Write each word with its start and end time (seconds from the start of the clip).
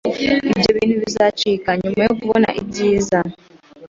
Ibyo 0.57 0.69
bintu 0.77 0.95
bizacika 1.03 1.69
nyuma 1.81 2.01
yo 2.07 2.13
kubona 2.19 2.49
ibyiza 2.61 3.19